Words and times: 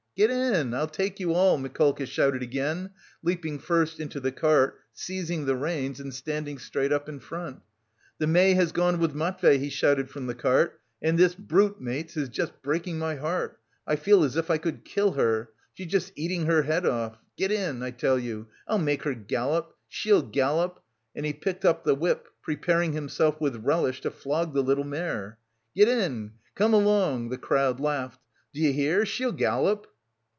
"Get 0.17 0.29
in, 0.29 0.73
I'll 0.73 0.87
take 0.89 1.21
you 1.21 1.33
all," 1.33 1.57
Mikolka 1.57 2.05
shouted 2.05 2.43
again, 2.43 2.89
leaping 3.23 3.57
first 3.59 3.97
into 3.97 4.19
the 4.19 4.31
cart, 4.33 4.77
seizing 4.91 5.45
the 5.45 5.55
reins 5.55 6.01
and 6.01 6.13
standing 6.13 6.57
straight 6.57 6.91
up 6.91 7.07
in 7.07 7.19
front. 7.21 7.61
"The 8.17 8.27
bay 8.27 8.53
has 8.55 8.73
gone 8.73 8.99
with 8.99 9.15
Matvey," 9.15 9.57
he 9.57 9.69
shouted 9.69 10.09
from 10.09 10.27
the 10.27 10.35
cart 10.35 10.79
"and 11.01 11.17
this 11.17 11.33
brute, 11.33 11.79
mates, 11.79 12.17
is 12.17 12.27
just 12.27 12.61
breaking 12.61 12.99
my 12.99 13.15
heart, 13.15 13.57
I 13.87 13.95
feel 13.95 14.25
as 14.25 14.35
if 14.35 14.51
I 14.51 14.57
could 14.57 14.83
kill 14.83 15.13
her. 15.13 15.51
She's 15.73 15.87
just 15.87 16.11
eating 16.17 16.45
her 16.45 16.63
head 16.63 16.85
off. 16.85 17.17
Get 17.37 17.51
in, 17.51 17.81
I 17.81 17.91
tell 17.91 18.19
you! 18.19 18.47
I'll 18.67 18.77
make 18.79 19.03
her 19.03 19.15
gallop! 19.15 19.73
She'll 19.87 20.21
gallop!" 20.21 20.83
and 21.15 21.25
he 21.25 21.31
picked 21.31 21.63
up 21.63 21.85
the 21.85 21.95
whip, 21.95 22.27
preparing 22.43 22.91
himself 22.91 23.39
with 23.39 23.63
relish 23.63 24.01
to 24.01 24.11
flog 24.11 24.53
the 24.53 24.61
little 24.61 24.83
mare. 24.83 25.39
"Get 25.73 25.87
in! 25.87 26.33
Come 26.53 26.73
along!" 26.73 27.29
The 27.29 27.37
crowd 27.37 27.79
laughed. 27.79 28.19
"D'you 28.53 28.73
hear, 28.73 29.05
she'll 29.05 29.31
gallop!" 29.31 29.87